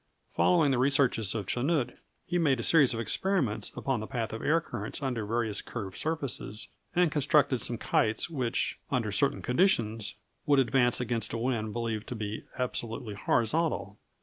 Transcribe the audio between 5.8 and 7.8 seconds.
surfaces, and constructed some